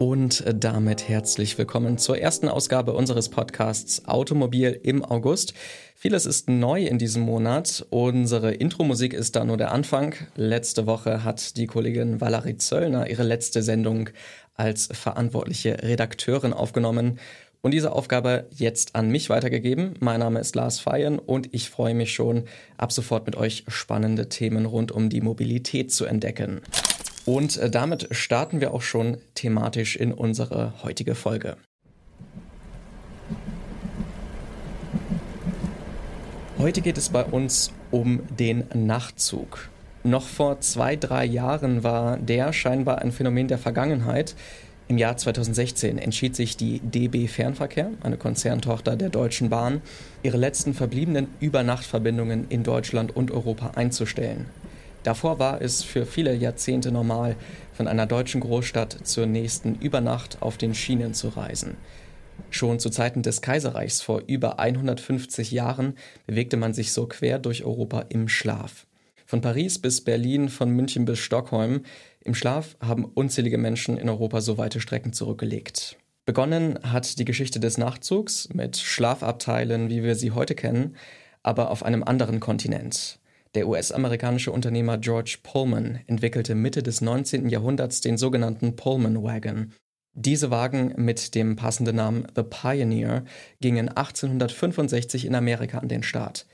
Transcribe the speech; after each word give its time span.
Und 0.00 0.44
damit 0.46 1.10
herzlich 1.10 1.58
willkommen 1.58 1.98
zur 1.98 2.18
ersten 2.18 2.48
Ausgabe 2.48 2.94
unseres 2.94 3.28
Podcasts 3.28 4.06
Automobil 4.06 4.80
im 4.82 5.04
August. 5.04 5.52
Vieles 5.94 6.24
ist 6.24 6.48
neu 6.48 6.86
in 6.86 6.96
diesem 6.96 7.20
Monat. 7.20 7.84
Unsere 7.90 8.54
Intro-Musik 8.54 9.12
ist 9.12 9.36
da 9.36 9.44
nur 9.44 9.58
der 9.58 9.72
Anfang. 9.72 10.14
Letzte 10.36 10.86
Woche 10.86 11.22
hat 11.22 11.58
die 11.58 11.66
Kollegin 11.66 12.18
Valerie 12.18 12.56
Zöllner 12.56 13.10
ihre 13.10 13.24
letzte 13.24 13.62
Sendung 13.62 14.08
als 14.54 14.88
verantwortliche 14.90 15.82
Redakteurin 15.82 16.54
aufgenommen 16.54 17.18
und 17.60 17.74
diese 17.74 17.92
Aufgabe 17.92 18.46
jetzt 18.56 18.96
an 18.96 19.10
mich 19.10 19.28
weitergegeben. 19.28 19.96
Mein 20.00 20.20
Name 20.20 20.40
ist 20.40 20.54
Lars 20.56 20.80
Feyen 20.80 21.18
und 21.18 21.52
ich 21.52 21.68
freue 21.68 21.94
mich 21.94 22.14
schon, 22.14 22.44
ab 22.78 22.90
sofort 22.90 23.26
mit 23.26 23.36
euch 23.36 23.64
spannende 23.68 24.30
Themen 24.30 24.64
rund 24.64 24.92
um 24.92 25.10
die 25.10 25.20
Mobilität 25.20 25.92
zu 25.92 26.06
entdecken. 26.06 26.62
Und 27.26 27.56
äh, 27.56 27.70
damit 27.70 28.08
starten 28.10 28.60
wir 28.60 28.72
auch 28.72 28.82
schon 28.82 29.18
thematisch 29.34 29.96
in 29.96 30.12
unsere 30.12 30.72
heutige 30.82 31.14
Folge. 31.14 31.56
Heute 36.58 36.82
geht 36.82 36.98
es 36.98 37.08
bei 37.08 37.24
uns 37.24 37.72
um 37.90 38.20
den 38.38 38.64
Nachtzug. 38.74 39.70
Noch 40.02 40.26
vor 40.26 40.60
zwei, 40.60 40.96
drei 40.96 41.24
Jahren 41.24 41.82
war 41.82 42.18
der 42.18 42.52
scheinbar 42.52 42.98
ein 42.98 43.12
Phänomen 43.12 43.48
der 43.48 43.58
Vergangenheit. 43.58 44.34
Im 44.88 44.98
Jahr 44.98 45.16
2016 45.16 45.98
entschied 45.98 46.34
sich 46.34 46.56
die 46.56 46.80
DB 46.80 47.28
Fernverkehr, 47.28 47.90
eine 48.02 48.16
Konzerntochter 48.16 48.96
der 48.96 49.08
Deutschen 49.08 49.48
Bahn, 49.48 49.82
ihre 50.22 50.36
letzten 50.36 50.74
verbliebenen 50.74 51.28
Übernachtverbindungen 51.38 52.46
in 52.48 52.62
Deutschland 52.62 53.14
und 53.14 53.30
Europa 53.30 53.72
einzustellen. 53.76 54.46
Davor 55.02 55.38
war 55.38 55.62
es 55.62 55.82
für 55.82 56.04
viele 56.04 56.34
Jahrzehnte 56.34 56.92
normal, 56.92 57.36
von 57.72 57.88
einer 57.88 58.06
deutschen 58.06 58.40
Großstadt 58.40 59.06
zur 59.06 59.26
nächsten 59.26 59.76
Übernacht 59.76 60.42
auf 60.42 60.58
den 60.58 60.74
Schienen 60.74 61.14
zu 61.14 61.28
reisen. 61.28 61.76
Schon 62.50 62.78
zu 62.78 62.90
Zeiten 62.90 63.22
des 63.22 63.42
Kaiserreichs 63.42 64.00
vor 64.00 64.22
über 64.26 64.58
150 64.58 65.50
Jahren 65.50 65.94
bewegte 66.26 66.56
man 66.56 66.74
sich 66.74 66.92
so 66.92 67.06
quer 67.06 67.38
durch 67.38 67.64
Europa 67.64 68.06
im 68.08 68.28
Schlaf. 68.28 68.86
Von 69.26 69.40
Paris 69.40 69.78
bis 69.78 70.02
Berlin, 70.02 70.48
von 70.48 70.70
München 70.70 71.04
bis 71.04 71.20
Stockholm. 71.20 71.82
Im 72.24 72.34
Schlaf 72.34 72.76
haben 72.80 73.04
unzählige 73.04 73.58
Menschen 73.58 73.96
in 73.96 74.08
Europa 74.08 74.40
so 74.40 74.58
weite 74.58 74.80
Strecken 74.80 75.12
zurückgelegt. 75.12 75.96
Begonnen 76.26 76.78
hat 76.82 77.18
die 77.18 77.24
Geschichte 77.24 77.60
des 77.60 77.78
Nachtzugs 77.78 78.48
mit 78.52 78.76
Schlafabteilen, 78.76 79.88
wie 79.88 80.02
wir 80.02 80.16
sie 80.16 80.32
heute 80.32 80.54
kennen, 80.54 80.96
aber 81.42 81.70
auf 81.70 81.84
einem 81.84 82.02
anderen 82.02 82.40
Kontinent. 82.40 83.19
Der 83.56 83.66
US-amerikanische 83.66 84.52
Unternehmer 84.52 84.98
George 84.98 85.38
Pullman 85.42 85.98
entwickelte 86.06 86.54
Mitte 86.54 86.84
des 86.84 87.00
19. 87.00 87.48
Jahrhunderts 87.48 88.00
den 88.00 88.16
sogenannten 88.16 88.76
Pullman 88.76 89.24
Wagon. 89.24 89.72
Diese 90.12 90.52
Wagen 90.52 90.94
mit 90.96 91.34
dem 91.34 91.56
passenden 91.56 91.96
Namen 91.96 92.28
The 92.36 92.44
Pioneer 92.44 93.24
gingen 93.60 93.88
1865 93.88 95.24
in 95.24 95.34
Amerika 95.34 95.78
an 95.78 95.88
den 95.88 96.04
Start. 96.04 96.46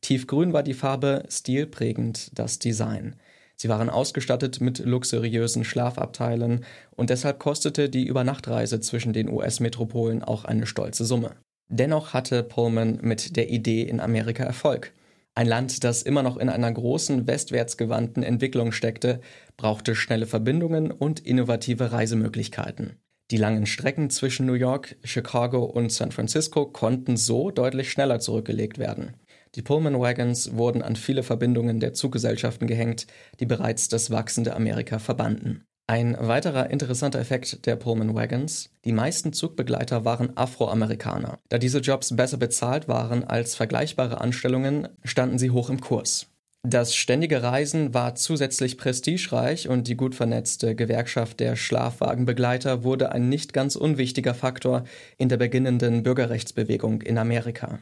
Tiefgrün 0.00 0.52
war 0.52 0.62
die 0.62 0.74
Farbe, 0.74 1.24
stilprägend 1.28 2.38
das 2.38 2.60
Design. 2.60 3.16
Sie 3.56 3.68
waren 3.68 3.90
ausgestattet 3.90 4.60
mit 4.60 4.78
luxuriösen 4.78 5.64
Schlafabteilen 5.64 6.64
und 6.90 7.10
deshalb 7.10 7.40
kostete 7.40 7.88
die 7.88 8.06
Übernachtreise 8.06 8.78
zwischen 8.80 9.12
den 9.12 9.28
US-Metropolen 9.28 10.22
auch 10.22 10.44
eine 10.44 10.66
stolze 10.66 11.04
Summe. 11.04 11.34
Dennoch 11.68 12.12
hatte 12.12 12.44
Pullman 12.44 12.98
mit 13.00 13.36
der 13.36 13.48
Idee 13.48 13.82
in 13.82 13.98
Amerika 13.98 14.44
Erfolg. 14.44 14.92
Ein 15.36 15.48
Land, 15.48 15.82
das 15.82 16.02
immer 16.02 16.22
noch 16.22 16.36
in 16.36 16.48
einer 16.48 16.70
großen 16.70 17.26
westwärts 17.26 17.76
gewandten 17.76 18.22
Entwicklung 18.22 18.70
steckte, 18.70 19.20
brauchte 19.56 19.96
schnelle 19.96 20.26
Verbindungen 20.26 20.92
und 20.92 21.18
innovative 21.18 21.90
Reisemöglichkeiten. 21.90 23.00
Die 23.32 23.36
langen 23.36 23.66
Strecken 23.66 24.10
zwischen 24.10 24.46
New 24.46 24.52
York, 24.52 24.96
Chicago 25.02 25.64
und 25.64 25.90
San 25.90 26.12
Francisco 26.12 26.66
konnten 26.66 27.16
so 27.16 27.50
deutlich 27.50 27.90
schneller 27.90 28.20
zurückgelegt 28.20 28.78
werden. 28.78 29.16
Die 29.56 29.62
Pullman 29.62 29.98
Wagons 29.98 30.56
wurden 30.56 30.82
an 30.82 30.94
viele 30.94 31.24
Verbindungen 31.24 31.80
der 31.80 31.94
Zuggesellschaften 31.94 32.68
gehängt, 32.68 33.06
die 33.40 33.46
bereits 33.46 33.88
das 33.88 34.12
wachsende 34.12 34.54
Amerika 34.54 35.00
verbanden. 35.00 35.64
Ein 35.86 36.16
weiterer 36.18 36.70
interessanter 36.70 37.18
Effekt 37.18 37.66
der 37.66 37.76
Pullman 37.76 38.14
Wagons, 38.14 38.70
die 38.86 38.92
meisten 38.92 39.34
Zugbegleiter 39.34 40.06
waren 40.06 40.34
Afroamerikaner. 40.34 41.38
Da 41.50 41.58
diese 41.58 41.80
Jobs 41.80 42.16
besser 42.16 42.38
bezahlt 42.38 42.88
waren 42.88 43.22
als 43.22 43.54
vergleichbare 43.54 44.18
Anstellungen, 44.18 44.88
standen 45.04 45.38
sie 45.38 45.50
hoch 45.50 45.68
im 45.68 45.82
Kurs. 45.82 46.28
Das 46.66 46.94
ständige 46.94 47.42
Reisen 47.42 47.92
war 47.92 48.14
zusätzlich 48.14 48.78
prestigereich 48.78 49.68
und 49.68 49.86
die 49.86 49.98
gut 49.98 50.14
vernetzte 50.14 50.74
Gewerkschaft 50.74 51.38
der 51.38 51.54
Schlafwagenbegleiter 51.54 52.82
wurde 52.82 53.12
ein 53.12 53.28
nicht 53.28 53.52
ganz 53.52 53.76
unwichtiger 53.76 54.32
Faktor 54.32 54.84
in 55.18 55.28
der 55.28 55.36
beginnenden 55.36 56.02
Bürgerrechtsbewegung 56.02 57.02
in 57.02 57.18
Amerika. 57.18 57.80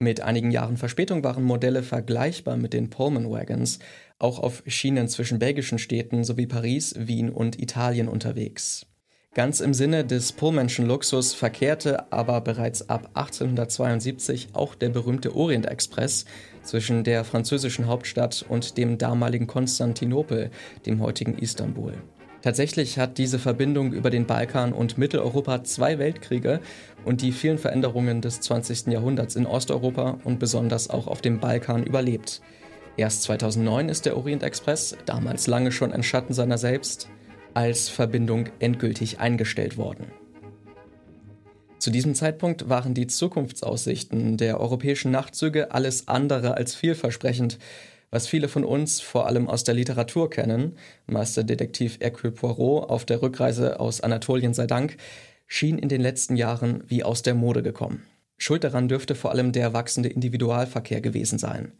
Mit 0.00 0.20
einigen 0.20 0.52
Jahren 0.52 0.76
Verspätung 0.76 1.24
waren 1.24 1.42
Modelle 1.42 1.82
vergleichbar 1.82 2.56
mit 2.56 2.72
den 2.72 2.88
Pullman 2.88 3.28
Wagons 3.32 3.80
auch 4.20 4.38
auf 4.38 4.62
Schienen 4.68 5.08
zwischen 5.08 5.40
belgischen 5.40 5.80
Städten 5.80 6.22
sowie 6.22 6.46
Paris, 6.46 6.94
Wien 6.96 7.30
und 7.30 7.60
Italien 7.60 8.06
unterwegs. 8.06 8.86
Ganz 9.34 9.58
im 9.58 9.74
Sinne 9.74 10.04
des 10.04 10.32
Pullmanschen 10.32 10.86
Luxus 10.86 11.34
verkehrte 11.34 12.12
aber 12.12 12.40
bereits 12.40 12.88
ab 12.88 13.10
1872 13.14 14.50
auch 14.52 14.76
der 14.76 14.90
berühmte 14.90 15.34
Orient 15.34 15.66
Express 15.66 16.26
zwischen 16.62 17.02
der 17.02 17.24
französischen 17.24 17.88
Hauptstadt 17.88 18.46
und 18.48 18.78
dem 18.78 18.98
damaligen 18.98 19.48
Konstantinopel, 19.48 20.52
dem 20.86 21.00
heutigen 21.00 21.36
Istanbul. 21.38 21.94
Tatsächlich 22.42 22.98
hat 22.98 23.18
diese 23.18 23.38
Verbindung 23.38 23.92
über 23.92 24.10
den 24.10 24.26
Balkan 24.26 24.72
und 24.72 24.96
Mitteleuropa 24.96 25.64
zwei 25.64 25.98
Weltkriege 25.98 26.60
und 27.04 27.20
die 27.20 27.32
vielen 27.32 27.58
Veränderungen 27.58 28.20
des 28.20 28.40
20. 28.40 28.86
Jahrhunderts 28.88 29.34
in 29.34 29.46
Osteuropa 29.46 30.18
und 30.24 30.38
besonders 30.38 30.88
auch 30.88 31.08
auf 31.08 31.20
dem 31.20 31.40
Balkan 31.40 31.82
überlebt. 31.82 32.40
Erst 32.96 33.22
2009 33.22 33.88
ist 33.88 34.06
der 34.06 34.16
Orient 34.16 34.42
Express, 34.42 34.96
damals 35.04 35.46
lange 35.46 35.72
schon 35.72 35.92
ein 35.92 36.02
Schatten 36.02 36.32
seiner 36.32 36.58
selbst, 36.58 37.08
als 37.54 37.88
Verbindung 37.88 38.46
endgültig 38.60 39.18
eingestellt 39.18 39.76
worden. 39.76 40.06
Zu 41.78 41.90
diesem 41.90 42.14
Zeitpunkt 42.14 42.68
waren 42.68 42.94
die 42.94 43.06
Zukunftsaussichten 43.06 44.36
der 44.36 44.60
europäischen 44.60 45.12
Nachtzüge 45.12 45.72
alles 45.72 46.08
andere 46.08 46.54
als 46.54 46.74
vielversprechend, 46.74 47.58
was 48.10 48.26
viele 48.26 48.48
von 48.48 48.64
uns 48.64 49.00
vor 49.00 49.26
allem 49.26 49.48
aus 49.48 49.64
der 49.64 49.74
Literatur 49.74 50.30
kennen, 50.30 50.76
Meisterdetektiv 51.06 51.98
Hercule 52.00 52.32
Poirot 52.32 52.88
auf 52.88 53.04
der 53.04 53.22
Rückreise 53.22 53.80
aus 53.80 54.00
Anatolien 54.00 54.54
sei 54.54 54.66
Dank, 54.66 54.96
schien 55.46 55.78
in 55.78 55.88
den 55.88 56.00
letzten 56.00 56.36
Jahren 56.36 56.84
wie 56.86 57.04
aus 57.04 57.22
der 57.22 57.34
Mode 57.34 57.62
gekommen. 57.62 58.04
Schuld 58.36 58.64
daran 58.64 58.88
dürfte 58.88 59.14
vor 59.14 59.32
allem 59.32 59.52
der 59.52 59.72
wachsende 59.72 60.08
Individualverkehr 60.08 61.00
gewesen 61.00 61.38
sein. 61.38 61.72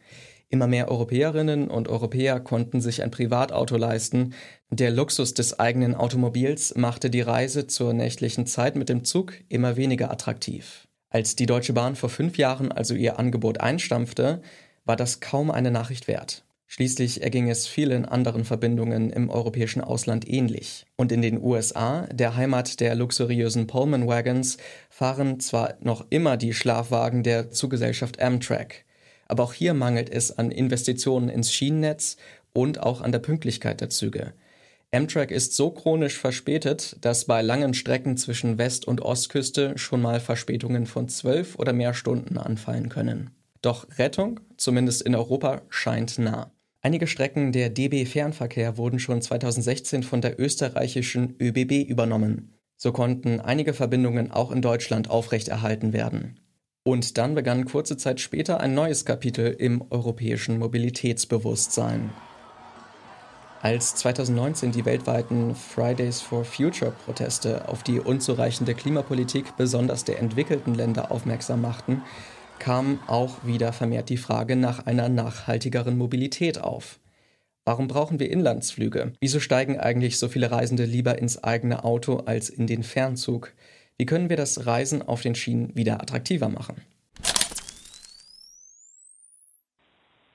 Immer 0.50 0.67
mehr 0.67 0.91
Europäerinnen 0.91 1.69
und 1.69 1.88
Europäer 1.88 2.41
konnten 2.41 2.81
sich 2.81 3.03
ein 3.03 3.11
Privatauto 3.11 3.77
leisten. 3.77 4.33
Der 4.71 4.91
Luxus 4.91 5.34
des 5.34 5.59
eigenen 5.59 5.94
Automobils 5.94 6.75
machte 6.75 7.11
die 7.11 7.21
Reise 7.21 7.67
zur 7.67 7.93
nächtlichen 7.93 8.47
Zeit 8.47 8.75
mit 8.75 8.88
dem 8.88 9.05
Zug 9.05 9.34
immer 9.50 9.77
weniger 9.77 10.11
attraktiv. 10.11 10.88
Als 11.11 11.37
die 11.37 11.47
Deutsche 11.47 11.75
Bahn 11.75 11.97
vor 11.97 12.09
fünf 12.09 12.38
Jahren 12.38 12.72
also 12.72 12.94
ihr 12.94 13.19
Angebot 13.19 13.61
einstampfte, 13.61 14.43
war 14.88 14.97
das 14.97 15.21
kaum 15.21 15.50
eine 15.50 15.71
Nachricht 15.71 16.09
wert. 16.09 16.44
Schließlich 16.66 17.22
erging 17.22 17.50
es 17.50 17.66
vielen 17.66 18.06
anderen 18.06 18.47
Verbindungen 18.47 19.10
im 19.10 19.28
europäischen 19.28 19.82
Ausland 19.82 20.26
ähnlich. 20.26 20.87
Und 20.96 21.12
in 21.12 21.20
den 21.20 21.43
USA, 21.43 22.06
der 22.11 22.37
Heimat 22.37 22.81
der 22.81 22.94
luxuriösen 22.94 23.67
Pullman 23.67 24.06
Wagons, 24.06 24.56
fahren 24.88 25.40
zwar 25.40 25.75
noch 25.81 26.06
immer 26.08 26.38
die 26.38 26.55
Schlafwagen 26.55 27.23
der 27.23 27.50
Zuggesellschaft 27.50 28.20
Amtrak, 28.20 28.85
aber 29.26 29.44
auch 29.44 29.52
hier 29.52 29.75
mangelt 29.75 30.11
es 30.11 30.37
an 30.38 30.50
Investitionen 30.50 31.29
ins 31.29 31.52
Schienennetz 31.52 32.17
und 32.55 32.82
auch 32.82 33.02
an 33.02 33.12
der 33.12 33.19
Pünktlichkeit 33.19 33.82
der 33.82 33.91
Züge. 33.91 34.32
Amtrak 34.91 35.31
ist 35.31 35.55
so 35.55 35.70
chronisch 35.70 36.17
verspätet, 36.17 36.96
dass 37.02 37.26
bei 37.26 37.43
langen 37.43 37.75
Strecken 37.75 38.17
zwischen 38.17 38.56
West- 38.56 38.87
und 38.88 39.02
Ostküste 39.02 39.76
schon 39.76 40.00
mal 40.00 40.19
Verspätungen 40.19 40.87
von 40.87 41.11
zwölf 41.11 41.56
oder 41.58 41.75
mehr 41.75 41.93
Stunden 41.93 42.38
anfallen 42.38 42.88
können. 42.88 43.38
Doch 43.62 43.87
Rettung, 43.99 44.40
zumindest 44.56 45.02
in 45.02 45.14
Europa, 45.14 45.62
scheint 45.69 46.19
nah. 46.19 46.52
Einige 46.81 47.08
Strecken 47.08 47.50
der 47.50 47.70
DB 47.70 48.05
Fernverkehr 48.05 48.76
wurden 48.76 49.00
schon 49.00 49.20
2016 49.20 50.05
von 50.05 50.20
der 50.20 50.38
österreichischen 50.38 51.34
ÖBB 51.40 51.88
übernommen. 51.88 52.55
So 52.76 52.93
konnten 52.93 53.40
einige 53.40 53.75
Verbindungen 53.75 54.31
auch 54.31 54.52
in 54.52 54.62
Deutschland 54.62 55.10
aufrechterhalten 55.10 55.93
werden. 55.93 56.38
Und 56.84 57.19
dann 57.19 57.34
begann 57.34 57.64
kurze 57.64 57.96
Zeit 57.96 58.20
später 58.20 58.60
ein 58.60 58.75
neues 58.75 59.05
Kapitel 59.05 59.49
im 59.49 59.84
europäischen 59.90 60.58
Mobilitätsbewusstsein. 60.58 62.10
Als 63.60 63.96
2019 63.96 64.70
die 64.70 64.84
weltweiten 64.84 65.56
Fridays 65.56 66.20
for 66.20 66.44
Future 66.44 66.93
Proteste 67.05 67.69
auf 67.69 67.82
die 67.82 67.99
unzureichende 67.99 68.75
Klimapolitik 68.75 69.56
besonders 69.56 70.05
der 70.05 70.20
entwickelten 70.20 70.76
Länder 70.76 71.10
aufmerksam 71.10 71.60
machten, 71.60 72.02
kam 72.58 72.99
auch 73.06 73.44
wieder 73.44 73.72
vermehrt 73.72 74.08
die 74.08 74.16
Frage 74.16 74.56
nach 74.56 74.87
einer 74.87 75.08
nachhaltigeren 75.08 75.96
Mobilität 75.96 76.60
auf. 76.60 76.99
Warum 77.64 77.87
brauchen 77.87 78.19
wir 78.19 78.31
Inlandsflüge? 78.31 79.12
Wieso 79.20 79.40
steigen 79.40 79.78
eigentlich 79.78 80.19
so 80.19 80.28
viele 80.28 80.50
Reisende 80.50 80.84
lieber 80.84 81.19
ins 81.19 81.44
eigene 81.44 81.84
Auto 81.84 82.19
als 82.25 82.49
in 82.49 82.66
den 82.66 82.82
Fernzug? 82.82 83.52
Wie 83.99 84.06
können 84.06 84.31
wir 84.31 84.37
das 84.37 84.66
Reisen 84.66 85.02
auf 85.02 85.22
den 85.22 85.34
Schienen 85.34 85.76
wieder 85.76 86.00
attraktiver 86.00 86.49
machen? 86.49 86.76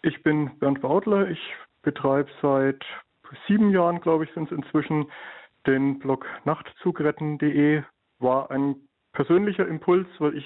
Ich 0.04 0.22
bin 0.22 0.52
Bernd 0.60 0.82
Bautler. 0.82 1.30
Ich 1.30 1.40
betreibe 1.82 2.30
seit 2.42 2.84
sieben 3.48 3.72
Jahren, 3.72 4.00
glaube 4.02 4.26
ich, 4.26 4.34
sind 4.34 4.52
es 4.52 4.58
inzwischen, 4.58 5.10
den 5.66 5.98
Blog 6.00 6.26
nachtzugretten.de. 6.46 7.82
War 8.20 8.52
ein 8.52 8.76
persönlicher 9.14 9.68
Impuls, 9.68 10.08
weil 10.20 10.38
ich 10.38 10.46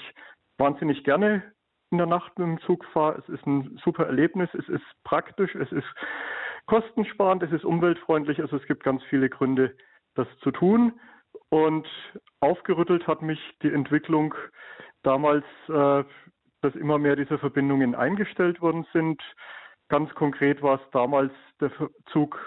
wahnsinnig 0.58 1.04
gerne 1.04 1.44
in 1.92 1.98
der 1.98 2.08
Nacht 2.08 2.38
mit 2.38 2.48
dem 2.48 2.60
Zug 2.62 2.84
fahre. 2.86 3.18
Es 3.20 3.30
ist 3.30 3.46
ein 3.46 3.80
super 3.84 4.06
Erlebnis, 4.06 4.50
es 4.54 4.68
ist 4.68 4.84
praktisch, 5.04 5.56
es 5.56 5.72
ist 5.72 5.88
kostensparend, 6.66 7.44
es 7.44 7.52
ist 7.52 7.66
umweltfreundlich. 7.66 8.40
Also 8.42 8.58
es 8.58 8.66
gibt 8.68 8.84
ganz 8.84 9.02
viele 9.04 9.30
Gründe, 9.30 9.76
das 10.16 10.28
zu 10.40 10.52
tun. 10.52 11.00
Und 11.50 11.88
aufgerüttelt 12.42 13.08
hat 13.08 13.22
mich 13.22 13.40
die 13.62 13.72
Entwicklung 13.72 14.36
damals, 15.04 15.46
äh, 15.70 16.04
dass 16.62 16.76
immer 16.76 16.98
mehr 16.98 17.16
diese 17.16 17.38
Verbindungen 17.38 17.96
eingestellt 17.96 18.62
worden 18.62 18.86
sind. 18.92 19.22
Ganz 19.90 20.14
konkret 20.16 20.62
war 20.62 20.82
es 20.82 20.92
damals 20.92 21.32
der 21.62 21.72
Zug 22.12 22.38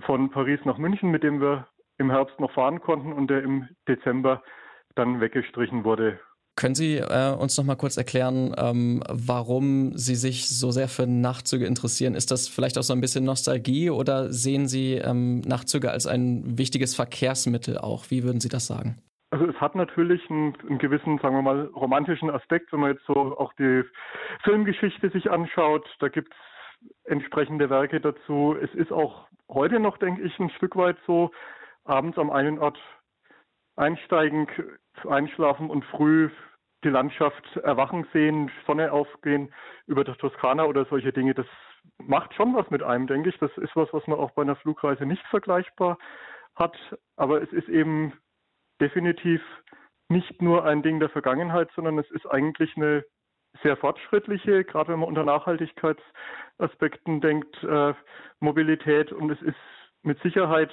von 0.00 0.30
Paris 0.30 0.60
nach 0.64 0.78
München, 0.78 1.10
mit 1.10 1.22
dem 1.22 1.40
wir 1.40 1.66
im 1.98 2.10
Herbst 2.10 2.38
noch 2.38 2.52
fahren 2.52 2.80
konnten 2.80 3.12
und 3.12 3.28
der 3.28 3.42
im 3.42 3.68
Dezember 3.88 4.42
dann 4.94 5.20
weggestrichen 5.20 5.84
wurde. 5.84 6.20
Können 6.60 6.74
Sie 6.74 6.98
äh, 6.98 7.32
uns 7.32 7.56
noch 7.56 7.64
mal 7.64 7.74
kurz 7.74 7.96
erklären, 7.96 8.54
ähm, 8.58 9.02
warum 9.08 9.96
Sie 9.96 10.14
sich 10.14 10.46
so 10.46 10.70
sehr 10.70 10.88
für 10.88 11.06
Nachtzüge 11.06 11.64
interessieren? 11.64 12.14
Ist 12.14 12.30
das 12.30 12.48
vielleicht 12.48 12.76
auch 12.76 12.82
so 12.82 12.92
ein 12.92 13.00
bisschen 13.00 13.24
Nostalgie 13.24 13.88
oder 13.88 14.30
sehen 14.30 14.68
Sie 14.68 14.96
ähm, 14.96 15.40
Nachtzüge 15.40 15.90
als 15.90 16.06
ein 16.06 16.58
wichtiges 16.58 16.94
Verkehrsmittel 16.94 17.78
auch? 17.78 18.10
Wie 18.10 18.24
würden 18.24 18.40
Sie 18.40 18.50
das 18.50 18.66
sagen? 18.66 18.98
Also 19.30 19.46
es 19.46 19.58
hat 19.58 19.74
natürlich 19.74 20.20
einen, 20.28 20.54
einen, 20.68 20.76
gewissen, 20.76 21.18
sagen 21.22 21.34
wir 21.34 21.40
mal, 21.40 21.64
romantischen 21.74 22.28
Aspekt, 22.28 22.70
wenn 22.74 22.80
man 22.80 22.92
jetzt 22.92 23.06
so 23.06 23.38
auch 23.38 23.54
die 23.54 23.82
Filmgeschichte 24.44 25.08
sich 25.08 25.30
anschaut. 25.30 25.88
Da 26.00 26.08
gibt 26.08 26.34
es 26.34 26.90
entsprechende 27.04 27.70
Werke 27.70 28.02
dazu. 28.02 28.54
Es 28.62 28.74
ist 28.74 28.92
auch 28.92 29.28
heute 29.48 29.80
noch, 29.80 29.96
denke 29.96 30.20
ich, 30.20 30.38
ein 30.38 30.50
Stück 30.50 30.76
weit 30.76 30.98
so, 31.06 31.30
abends 31.84 32.18
am 32.18 32.28
einen 32.28 32.58
Ort 32.58 32.76
einsteigen, 33.76 34.46
einschlafen 35.08 35.70
und 35.70 35.86
früh 35.86 36.28
die 36.84 36.88
Landschaft 36.88 37.56
erwachen 37.56 38.06
sehen, 38.12 38.50
Sonne 38.66 38.92
aufgehen 38.92 39.52
über 39.86 40.04
der 40.04 40.16
Toskana 40.16 40.64
oder 40.64 40.84
solche 40.86 41.12
Dinge. 41.12 41.34
Das 41.34 41.46
macht 41.98 42.34
schon 42.34 42.54
was 42.54 42.70
mit 42.70 42.82
einem, 42.82 43.06
denke 43.06 43.28
ich. 43.28 43.38
Das 43.38 43.56
ist 43.58 43.76
was, 43.76 43.92
was 43.92 44.06
man 44.06 44.18
auch 44.18 44.30
bei 44.32 44.42
einer 44.42 44.56
Flugreise 44.56 45.04
nicht 45.06 45.22
vergleichbar 45.26 45.98
hat. 46.56 46.76
Aber 47.16 47.42
es 47.42 47.52
ist 47.52 47.68
eben 47.68 48.12
definitiv 48.80 49.42
nicht 50.08 50.42
nur 50.42 50.64
ein 50.64 50.82
Ding 50.82 51.00
der 51.00 51.10
Vergangenheit, 51.10 51.70
sondern 51.74 51.98
es 51.98 52.10
ist 52.10 52.26
eigentlich 52.26 52.76
eine 52.76 53.04
sehr 53.62 53.76
fortschrittliche, 53.76 54.64
gerade 54.64 54.92
wenn 54.92 55.00
man 55.00 55.08
unter 55.08 55.24
Nachhaltigkeitsaspekten 55.24 57.20
denkt, 57.20 57.62
äh, 57.62 57.94
Mobilität 58.38 59.12
und 59.12 59.30
es 59.30 59.42
ist 59.42 59.56
mit 60.02 60.20
Sicherheit 60.22 60.72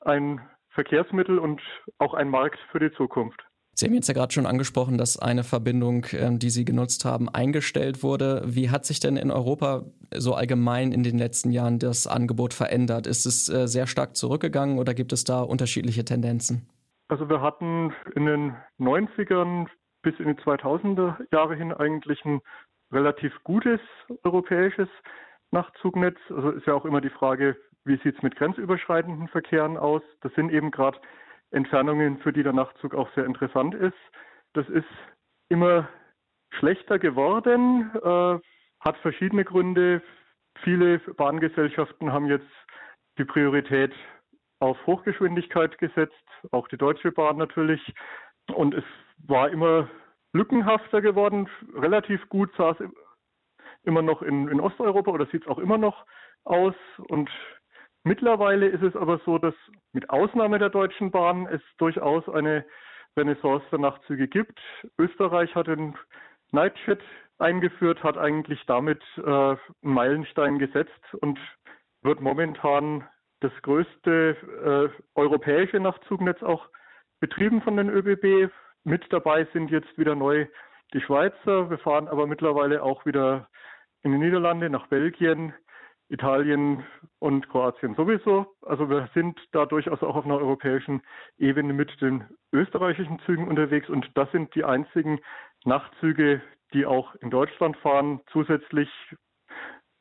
ein 0.00 0.40
Verkehrsmittel 0.70 1.38
und 1.38 1.60
auch 1.98 2.14
ein 2.14 2.30
Markt 2.30 2.58
für 2.70 2.78
die 2.78 2.92
Zukunft. 2.92 3.47
Sie 3.78 3.86
haben 3.86 3.94
jetzt 3.94 4.08
ja 4.08 4.14
gerade 4.14 4.32
schon 4.32 4.46
angesprochen, 4.46 4.98
dass 4.98 5.20
eine 5.20 5.44
Verbindung, 5.44 6.04
ähm, 6.10 6.40
die 6.40 6.50
Sie 6.50 6.64
genutzt 6.64 7.04
haben, 7.04 7.28
eingestellt 7.28 8.02
wurde. 8.02 8.42
Wie 8.44 8.70
hat 8.70 8.84
sich 8.84 8.98
denn 8.98 9.16
in 9.16 9.30
Europa 9.30 9.84
so 10.12 10.34
allgemein 10.34 10.90
in 10.90 11.04
den 11.04 11.16
letzten 11.16 11.52
Jahren 11.52 11.78
das 11.78 12.08
Angebot 12.08 12.54
verändert? 12.54 13.06
Ist 13.06 13.24
es 13.24 13.48
äh, 13.48 13.68
sehr 13.68 13.86
stark 13.86 14.16
zurückgegangen 14.16 14.80
oder 14.80 14.94
gibt 14.94 15.12
es 15.12 15.22
da 15.22 15.42
unterschiedliche 15.42 16.04
Tendenzen? 16.04 16.68
Also 17.06 17.28
wir 17.28 17.40
hatten 17.40 17.92
in 18.16 18.26
den 18.26 18.56
90ern 18.80 19.68
bis 20.02 20.18
in 20.18 20.34
die 20.34 20.42
2000er 20.42 21.16
Jahre 21.30 21.54
hin 21.54 21.72
eigentlich 21.72 22.24
ein 22.24 22.40
relativ 22.90 23.32
gutes 23.44 23.78
europäisches 24.24 24.88
Nachzugnetz. 25.52 26.18
Also 26.30 26.50
ist 26.50 26.66
ja 26.66 26.74
auch 26.74 26.84
immer 26.84 27.00
die 27.00 27.10
Frage, 27.10 27.56
wie 27.84 27.96
sieht 28.02 28.16
es 28.16 28.22
mit 28.24 28.34
grenzüberschreitenden 28.34 29.28
Verkehren 29.28 29.76
aus? 29.76 30.02
Das 30.22 30.32
sind 30.34 30.50
eben 30.50 30.72
gerade 30.72 30.98
Entfernungen, 31.50 32.18
für 32.18 32.32
die 32.32 32.42
der 32.42 32.52
Nachtzug 32.52 32.94
auch 32.94 33.08
sehr 33.14 33.24
interessant 33.24 33.74
ist. 33.74 33.96
Das 34.54 34.68
ist 34.68 34.88
immer 35.48 35.88
schlechter 36.50 36.98
geworden, 36.98 37.90
äh, 37.94 38.38
hat 38.80 38.96
verschiedene 38.98 39.44
Gründe. 39.44 40.02
Viele 40.62 40.98
Bahngesellschaften 40.98 42.12
haben 42.12 42.26
jetzt 42.26 42.46
die 43.18 43.24
Priorität 43.24 43.92
auf 44.60 44.76
Hochgeschwindigkeit 44.86 45.78
gesetzt, 45.78 46.14
auch 46.50 46.68
die 46.68 46.76
Deutsche 46.76 47.12
Bahn 47.12 47.36
natürlich. 47.36 47.80
Und 48.52 48.74
es 48.74 48.84
war 49.26 49.50
immer 49.50 49.88
lückenhafter 50.32 51.00
geworden. 51.00 51.48
Relativ 51.74 52.28
gut 52.28 52.50
sah 52.56 52.70
es 52.70 52.78
immer 53.84 54.02
noch 54.02 54.22
in, 54.22 54.48
in 54.48 54.60
Osteuropa 54.60 55.10
oder 55.10 55.26
sieht 55.26 55.42
es 55.42 55.48
auch 55.48 55.58
immer 55.58 55.78
noch 55.78 56.04
aus. 56.44 56.74
Und 57.08 57.30
Mittlerweile 58.08 58.66
ist 58.68 58.82
es 58.82 58.96
aber 58.96 59.20
so, 59.26 59.36
dass 59.36 59.52
mit 59.92 60.08
Ausnahme 60.08 60.58
der 60.58 60.70
Deutschen 60.70 61.10
Bahn 61.10 61.46
es 61.46 61.60
durchaus 61.76 62.26
eine 62.26 62.64
Renaissance 63.18 63.66
der 63.70 63.80
Nachtzüge 63.80 64.28
gibt. 64.28 64.58
Österreich 64.98 65.54
hat 65.54 65.66
den 65.66 65.94
Nightjet 66.50 67.02
eingeführt, 67.38 68.02
hat 68.02 68.16
eigentlich 68.16 68.64
damit 68.64 69.02
äh, 69.18 69.20
einen 69.20 69.58
Meilenstein 69.82 70.58
gesetzt 70.58 71.04
und 71.20 71.38
wird 72.00 72.22
momentan 72.22 73.06
das 73.40 73.52
größte 73.60 74.90
äh, 74.96 75.02
europäische 75.14 75.78
Nachzugnetz 75.78 76.42
auch 76.42 76.66
betrieben 77.20 77.60
von 77.60 77.76
den 77.76 77.90
ÖBB. 77.90 78.50
Mit 78.84 79.04
dabei 79.10 79.46
sind 79.52 79.70
jetzt 79.70 79.98
wieder 79.98 80.14
neu 80.14 80.46
die 80.94 81.02
Schweizer. 81.02 81.68
Wir 81.68 81.78
fahren 81.78 82.08
aber 82.08 82.26
mittlerweile 82.26 82.82
auch 82.82 83.04
wieder 83.04 83.50
in 84.00 84.12
die 84.12 84.18
Niederlande, 84.18 84.70
nach 84.70 84.86
Belgien, 84.86 85.52
Italien 86.10 86.84
und 87.18 87.48
Kroatien 87.48 87.94
sowieso. 87.94 88.46
Also 88.62 88.88
wir 88.88 89.08
sind 89.14 89.38
da 89.52 89.66
durchaus 89.66 90.02
auch 90.02 90.16
auf 90.16 90.24
einer 90.24 90.38
europäischen 90.38 91.02
Ebene 91.36 91.72
mit 91.72 92.00
den 92.00 92.24
österreichischen 92.52 93.18
Zügen 93.20 93.46
unterwegs 93.46 93.88
und 93.88 94.10
das 94.14 94.30
sind 94.32 94.54
die 94.54 94.64
einzigen 94.64 95.20
Nachtzüge, 95.64 96.40
die 96.72 96.86
auch 96.86 97.14
in 97.16 97.30
Deutschland 97.30 97.76
fahren. 97.78 98.20
Zusätzlich, 98.32 98.88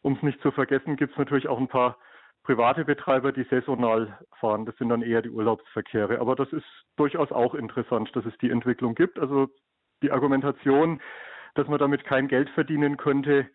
um 0.01 0.13
es 0.13 0.23
nicht 0.23 0.41
zu 0.41 0.51
vergessen, 0.51 0.95
gibt 0.95 1.13
es 1.13 1.17
natürlich 1.17 1.47
auch 1.47 1.59
ein 1.59 1.67
paar 1.67 1.97
private 2.43 2.85
Betreiber, 2.85 3.33
die 3.33 3.43
saisonal 3.43 4.17
fahren. 4.39 4.65
Das 4.65 4.77
sind 4.77 4.87
dann 4.87 5.01
eher 5.01 5.21
die 5.21 5.29
Urlaubsverkehre. 5.29 6.19
Aber 6.21 6.35
das 6.35 6.51
ist 6.53 6.65
durchaus 6.95 7.31
auch 7.31 7.53
interessant, 7.53 8.09
dass 8.15 8.25
es 8.25 8.37
die 8.37 8.49
Entwicklung 8.49 8.95
gibt. 8.95 9.19
Also 9.19 9.49
die 10.01 10.11
Argumentation, 10.11 11.01
dass 11.55 11.67
man 11.67 11.79
damit 11.79 12.05
kein 12.05 12.29
Geld 12.29 12.49
verdienen 12.51 12.95
könnte, 12.95 13.49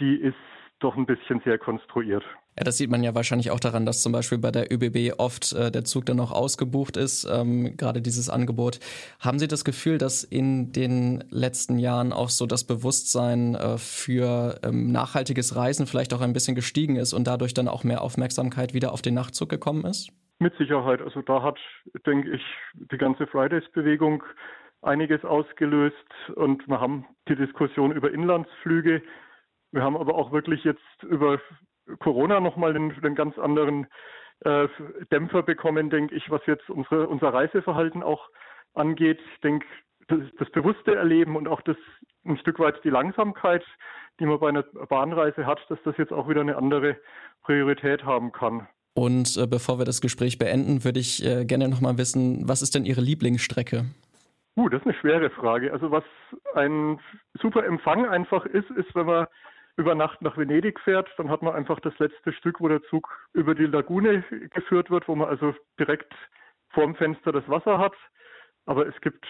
die 0.00 0.16
ist 0.16 0.34
doch 0.82 0.96
ein 0.96 1.06
bisschen 1.06 1.40
sehr 1.44 1.58
konstruiert. 1.58 2.24
Ja, 2.58 2.64
das 2.64 2.76
sieht 2.76 2.90
man 2.90 3.02
ja 3.02 3.14
wahrscheinlich 3.14 3.50
auch 3.50 3.60
daran, 3.60 3.86
dass 3.86 4.02
zum 4.02 4.12
Beispiel 4.12 4.36
bei 4.36 4.50
der 4.50 4.70
ÖBB 4.70 5.18
oft 5.18 5.54
äh, 5.54 5.70
der 5.70 5.84
Zug 5.84 6.04
dann 6.04 6.18
noch 6.18 6.32
ausgebucht 6.32 6.98
ist, 6.98 7.24
ähm, 7.24 7.78
gerade 7.78 8.02
dieses 8.02 8.28
Angebot. 8.28 8.78
Haben 9.20 9.38
Sie 9.38 9.48
das 9.48 9.64
Gefühl, 9.64 9.96
dass 9.96 10.22
in 10.22 10.70
den 10.72 11.24
letzten 11.30 11.78
Jahren 11.78 12.12
auch 12.12 12.28
so 12.28 12.44
das 12.44 12.66
Bewusstsein 12.66 13.54
äh, 13.54 13.78
für 13.78 14.60
ähm, 14.64 14.92
nachhaltiges 14.92 15.56
Reisen 15.56 15.86
vielleicht 15.86 16.12
auch 16.12 16.20
ein 16.20 16.34
bisschen 16.34 16.54
gestiegen 16.54 16.96
ist 16.96 17.14
und 17.14 17.26
dadurch 17.26 17.54
dann 17.54 17.68
auch 17.68 17.84
mehr 17.84 18.02
Aufmerksamkeit 18.02 18.74
wieder 18.74 18.92
auf 18.92 19.00
den 19.00 19.14
Nachtzug 19.14 19.48
gekommen 19.48 19.86
ist? 19.86 20.10
Mit 20.38 20.54
Sicherheit. 20.58 21.00
Also 21.00 21.22
da 21.22 21.42
hat, 21.42 21.58
denke 22.04 22.32
ich, 22.32 22.42
die 22.74 22.98
ganze 22.98 23.26
Fridays-Bewegung 23.28 24.24
einiges 24.82 25.24
ausgelöst 25.24 25.94
und 26.34 26.66
wir 26.68 26.80
haben 26.80 27.06
die 27.28 27.36
Diskussion 27.36 27.92
über 27.92 28.12
Inlandsflüge 28.12 29.00
wir 29.72 29.82
haben 29.82 29.96
aber 29.96 30.14
auch 30.14 30.32
wirklich 30.32 30.64
jetzt 30.64 31.02
über 31.02 31.40
Corona 31.98 32.40
nochmal 32.40 32.74
einen, 32.74 32.92
einen 32.92 33.14
ganz 33.14 33.38
anderen 33.38 33.86
äh, 34.44 34.68
Dämpfer 35.10 35.42
bekommen, 35.42 35.90
denke 35.90 36.14
ich, 36.14 36.30
was 36.30 36.42
jetzt 36.46 36.68
unsere, 36.70 37.08
unser 37.08 37.32
Reiseverhalten 37.32 38.02
auch 38.02 38.28
angeht. 38.74 39.18
Ich 39.34 39.40
denke, 39.40 39.66
das, 40.08 40.20
das 40.38 40.50
bewusste 40.50 40.94
Erleben 40.94 41.36
und 41.36 41.48
auch 41.48 41.60
das 41.62 41.76
ein 42.24 42.36
Stück 42.38 42.58
weit 42.58 42.82
die 42.84 42.90
Langsamkeit, 42.90 43.64
die 44.20 44.26
man 44.26 44.38
bei 44.38 44.48
einer 44.48 44.62
Bahnreise 44.62 45.46
hat, 45.46 45.58
dass 45.68 45.78
das 45.84 45.96
jetzt 45.96 46.12
auch 46.12 46.28
wieder 46.28 46.40
eine 46.40 46.56
andere 46.56 46.96
Priorität 47.42 48.04
haben 48.04 48.32
kann. 48.32 48.68
Und 48.94 49.36
äh, 49.36 49.46
bevor 49.46 49.78
wir 49.78 49.84
das 49.84 50.00
Gespräch 50.00 50.38
beenden, 50.38 50.84
würde 50.84 51.00
ich 51.00 51.24
äh, 51.24 51.44
gerne 51.44 51.68
nochmal 51.68 51.96
wissen, 51.98 52.46
was 52.46 52.62
ist 52.62 52.74
denn 52.74 52.84
Ihre 52.84 53.00
Lieblingsstrecke? 53.00 53.86
Uh, 54.56 54.68
das 54.68 54.82
ist 54.82 54.86
eine 54.86 54.96
schwere 54.96 55.30
Frage. 55.30 55.72
Also 55.72 55.90
was 55.90 56.04
ein 56.54 57.00
super 57.40 57.64
Empfang 57.64 58.06
einfach 58.06 58.44
ist, 58.44 58.70
ist, 58.70 58.94
wenn 58.94 59.06
man 59.06 59.26
über 59.76 59.94
Nacht 59.94 60.20
nach 60.22 60.36
Venedig 60.36 60.78
fährt, 60.80 61.08
dann 61.16 61.30
hat 61.30 61.42
man 61.42 61.54
einfach 61.54 61.80
das 61.80 61.98
letzte 61.98 62.32
Stück, 62.32 62.60
wo 62.60 62.68
der 62.68 62.82
Zug 62.84 63.08
über 63.32 63.54
die 63.54 63.66
Lagune 63.66 64.22
geführt 64.50 64.90
wird, 64.90 65.08
wo 65.08 65.14
man 65.14 65.28
also 65.28 65.54
direkt 65.78 66.12
vorm 66.70 66.94
Fenster 66.94 67.32
das 67.32 67.48
Wasser 67.48 67.78
hat. 67.78 67.94
Aber 68.66 68.86
es 68.86 69.00
gibt 69.00 69.26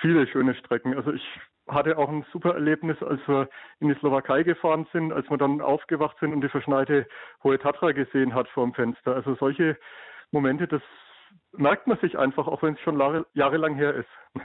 viele 0.00 0.26
schöne 0.28 0.54
Strecken. 0.54 0.94
Also 0.94 1.12
ich 1.12 1.40
hatte 1.68 1.98
auch 1.98 2.08
ein 2.08 2.24
super 2.32 2.54
Erlebnis, 2.54 3.02
als 3.02 3.20
wir 3.26 3.48
in 3.80 3.88
die 3.88 3.94
Slowakei 3.94 4.44
gefahren 4.44 4.86
sind, 4.92 5.12
als 5.12 5.28
wir 5.28 5.38
dann 5.38 5.60
aufgewacht 5.60 6.16
sind 6.20 6.32
und 6.32 6.40
die 6.40 6.48
verschneite 6.48 7.06
Hohe 7.42 7.58
Tatra 7.58 7.92
gesehen 7.92 8.34
hat 8.34 8.48
vorm 8.48 8.74
Fenster. 8.74 9.14
Also 9.14 9.34
solche 9.34 9.76
Momente, 10.30 10.68
das 10.68 10.82
merkt 11.52 11.86
man 11.86 11.98
sich 11.98 12.16
einfach, 12.16 12.46
auch 12.46 12.62
wenn 12.62 12.74
es 12.74 12.80
schon 12.80 13.24
jahrelang 13.34 13.74
her 13.74 13.94
ist. 13.94 14.42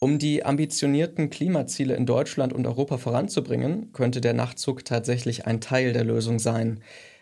Um 0.00 0.20
die 0.20 0.44
ambitionierten 0.44 1.28
Klimaziele 1.28 1.96
in 1.96 2.06
Deutschland 2.06 2.52
und 2.52 2.66
Europa 2.66 2.98
voranzubringen, 2.98 3.92
könnte 3.92 4.20
der 4.20 4.32
Nachtzug 4.32 4.84
tatsächlich 4.84 5.46
ein 5.46 5.60
Teil 5.60 5.92
der 5.92 6.04
Lösung 6.04 6.38
sein. 6.38 6.80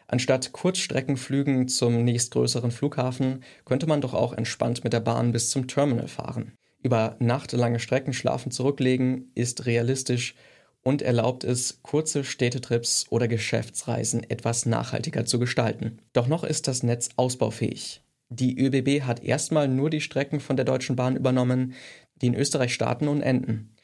Anstatt 0.08 0.52
Kurzstreckenflügen 0.52 1.68
zum 1.68 2.04
nächstgrößeren 2.04 2.70
Flughafen 2.70 3.42
könnte 3.64 3.86
man 3.86 4.02
doch 4.02 4.12
auch 4.12 4.34
entspannt 4.34 4.84
mit 4.84 4.92
der 4.92 5.00
Bahn 5.00 5.32
bis 5.32 5.48
zum 5.48 5.68
Terminal 5.68 6.06
fahren. 6.06 6.52
Über 6.82 7.16
nachtlange 7.18 7.80
Strecken 7.80 8.12
schlafen 8.12 8.52
zurücklegen 8.52 9.30
ist 9.34 9.64
realistisch 9.64 10.34
und 10.82 11.00
erlaubt 11.00 11.44
es, 11.44 11.80
kurze 11.82 12.24
Städtetrips 12.24 13.06
oder 13.08 13.26
Geschäftsreisen 13.26 14.22
etwas 14.28 14.66
nachhaltiger 14.66 15.24
zu 15.24 15.38
gestalten. 15.38 15.98
Doch 16.12 16.28
noch 16.28 16.44
ist 16.44 16.68
das 16.68 16.82
Netz 16.82 17.08
ausbaufähig. 17.16 18.02
Die 18.28 18.58
ÖBB 18.58 19.02
hat 19.02 19.22
erstmal 19.22 19.68
nur 19.68 19.88
die 19.88 20.00
Strecken 20.00 20.40
von 20.40 20.56
der 20.56 20.64
Deutschen 20.64 20.96
Bahn 20.96 21.16
übernommen, 21.16 21.74
die 22.20 22.26
in 22.26 22.34
Österreich 22.34 22.74
starten 22.74 23.08
und 23.08 23.22
enden. 23.22 23.76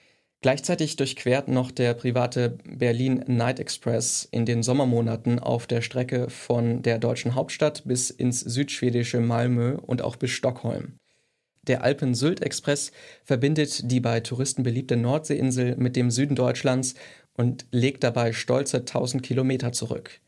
Gleichzeitig 0.42 0.96
durchquert 0.96 1.46
noch 1.46 1.70
der 1.70 1.94
private 1.94 2.58
Berlin 2.64 3.24
Night 3.28 3.60
Express 3.60 4.28
in 4.28 4.44
den 4.44 4.64
Sommermonaten 4.64 5.38
auf 5.38 5.68
der 5.68 5.82
Strecke 5.82 6.28
von 6.30 6.82
der 6.82 6.98
deutschen 6.98 7.36
Hauptstadt 7.36 7.84
bis 7.84 8.10
ins 8.10 8.40
südschwedische 8.40 9.20
Malmö 9.20 9.76
und 9.76 10.02
auch 10.02 10.16
bis 10.16 10.32
Stockholm. 10.32 10.98
Der 11.68 11.84
Alpen-Sylt-Express 11.84 12.90
verbindet 13.22 13.88
die 13.88 14.00
bei 14.00 14.18
Touristen 14.18 14.64
beliebte 14.64 14.96
Nordseeinsel 14.96 15.76
mit 15.76 15.94
dem 15.94 16.10
Süden 16.10 16.34
Deutschlands 16.34 16.94
und 17.34 17.66
legt 17.70 18.02
dabei 18.02 18.32
stolze 18.32 18.78
1000 18.78 19.22
Kilometer 19.22 19.70
zurück. 19.70 20.20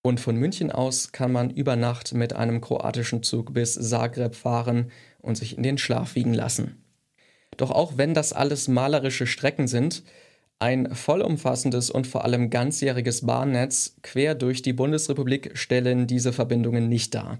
Und 0.00 0.20
von 0.20 0.36
München 0.36 0.72
aus 0.72 1.12
kann 1.12 1.32
man 1.32 1.50
über 1.50 1.76
Nacht 1.76 2.14
mit 2.14 2.32
einem 2.32 2.62
kroatischen 2.62 3.22
Zug 3.22 3.52
bis 3.52 3.74
Zagreb 3.74 4.34
fahren 4.34 4.90
und 5.18 5.36
sich 5.36 5.58
in 5.58 5.62
den 5.62 5.76
Schlaf 5.76 6.14
wiegen 6.14 6.32
lassen. 6.32 6.79
Doch 7.60 7.70
auch 7.70 7.98
wenn 7.98 8.14
das 8.14 8.32
alles 8.32 8.68
malerische 8.68 9.26
Strecken 9.26 9.68
sind, 9.68 10.02
ein 10.60 10.94
vollumfassendes 10.94 11.90
und 11.90 12.06
vor 12.06 12.24
allem 12.24 12.48
ganzjähriges 12.48 13.26
Bahnnetz 13.26 13.96
quer 14.00 14.34
durch 14.34 14.62
die 14.62 14.72
Bundesrepublik 14.72 15.58
stellen 15.58 16.06
diese 16.06 16.32
Verbindungen 16.32 16.88
nicht 16.88 17.14
dar. 17.14 17.38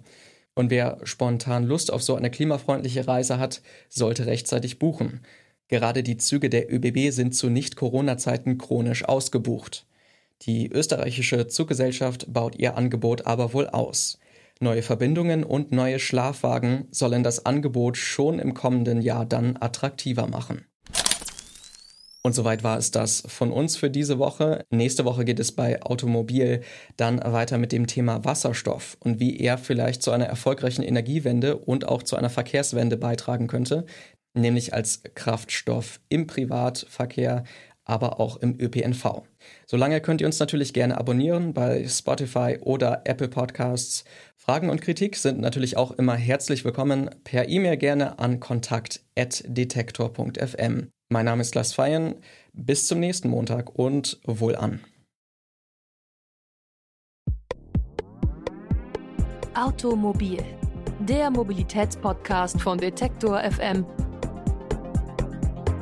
Und 0.55 0.71
wer 0.71 0.99
spontan 1.05 1.65
Lust 1.65 1.91
auf 1.91 2.03
so 2.03 2.17
eine 2.17 2.31
klimafreundliche 2.31 3.09
Reise 3.09 3.39
hat, 3.39 3.63
sollte 3.89 4.27
rechtzeitig 4.27 4.79
buchen. 4.79 5.23
Gerade 5.69 6.03
die 6.03 6.19
Züge 6.19 6.51
der 6.51 6.71
ÖBB 6.71 7.13
sind 7.13 7.35
zu 7.35 7.49
Nicht-Corona-Zeiten 7.49 8.59
chronisch 8.59 9.07
ausgebucht. 9.07 9.87
Die 10.43 10.71
österreichische 10.71 11.47
Zuggesellschaft 11.47 12.31
baut 12.31 12.57
ihr 12.57 12.77
Angebot 12.77 13.25
aber 13.27 13.55
wohl 13.55 13.69
aus. 13.69 14.19
Neue 14.63 14.83
Verbindungen 14.83 15.43
und 15.43 15.73
neue 15.73 15.99
Schlafwagen 15.99 16.87
sollen 16.91 17.23
das 17.23 17.47
Angebot 17.47 17.97
schon 17.97 18.39
im 18.39 18.53
kommenden 18.53 19.01
Jahr 19.01 19.25
dann 19.25 19.57
attraktiver 19.59 20.27
machen. 20.27 20.67
Und 22.23 22.35
soweit 22.35 22.63
war 22.63 22.77
es 22.77 22.91
das 22.91 23.23
von 23.27 23.53
uns 23.53 23.79
für 23.79 23.89
diese 23.89 24.19
Woche. 24.19 24.67
Nächste 24.69 25.07
Woche 25.07 25.25
geht 25.25 25.41
es 25.41 25.53
bei 25.53 25.83
Automobil 25.83 26.61
dann 26.99 27.19
weiter 27.25 27.57
mit 27.57 27.73
dem 27.73 27.87
Thema 27.87 28.23
Wasserstoff 28.27 28.99
und 29.01 29.19
wie 29.19 29.41
er 29.41 29.57
vielleicht 29.57 30.03
zu 30.03 30.11
einer 30.11 30.27
erfolgreichen 30.27 30.83
Energiewende 30.83 31.57
und 31.57 31.89
auch 31.89 32.03
zu 32.03 32.17
einer 32.17 32.29
Verkehrswende 32.29 32.99
beitragen 32.99 33.47
könnte, 33.47 33.87
nämlich 34.35 34.75
als 34.75 35.03
Kraftstoff 35.15 36.01
im 36.11 36.27
Privatverkehr, 36.27 37.45
aber 37.87 38.21
auch 38.21 38.37
im 38.37 38.61
ÖPNV. 38.61 39.23
Solange 39.67 40.01
könnt 40.01 40.21
ihr 40.21 40.27
uns 40.27 40.39
natürlich 40.39 40.73
gerne 40.73 40.99
abonnieren 40.99 41.55
bei 41.55 41.89
Spotify 41.89 42.59
oder 42.61 43.03
Apple 43.05 43.29
Podcasts. 43.29 44.05
Fragen 44.51 44.69
und 44.69 44.83
Kritik 44.83 45.15
sind 45.15 45.39
natürlich 45.39 45.77
auch 45.77 45.93
immer 45.93 46.17
herzlich 46.17 46.65
willkommen. 46.65 47.09
Per 47.23 47.49
E-Mail 47.49 47.77
gerne 47.77 48.19
an 48.19 48.41
kontakt.detektor.fm. 48.41 50.89
Mein 51.09 51.25
Name 51.25 51.43
ist 51.43 51.55
Lars 51.55 51.73
Feyen. 51.73 52.17
Bis 52.53 52.89
zum 52.89 52.99
nächsten 52.99 53.29
Montag 53.29 53.79
und 53.79 54.19
wohl 54.25 54.57
an. 54.57 54.81
Automobil, 59.55 60.43
der 60.99 61.31
Mobilitätspodcast 61.31 62.61
von 62.61 62.77
Detektor 62.77 63.41
FM, 63.49 63.87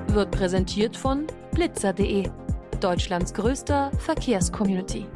wird 0.08 0.30
präsentiert 0.30 0.94
von 0.94 1.26
blitzer.de, 1.52 2.28
Deutschlands 2.82 3.32
größter 3.32 3.90
Verkehrscommunity. 3.98 5.06